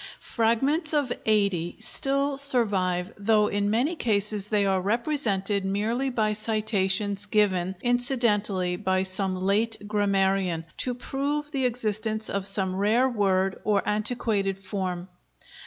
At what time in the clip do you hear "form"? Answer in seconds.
14.57-15.07